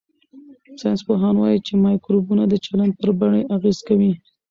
[0.81, 4.11] ساینسپوهان وايي چې مایکروبونه د چلند پر بڼې اغېز کوي.